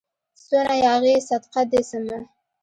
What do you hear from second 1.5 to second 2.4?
دي سمه